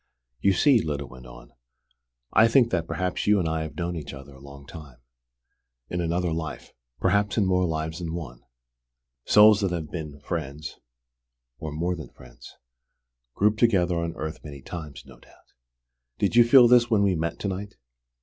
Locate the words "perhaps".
2.87-3.27, 6.99-7.37